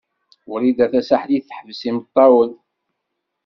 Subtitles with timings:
[0.51, 2.51] Wrida Tasaḥlit teḥbes imeṭṭawen.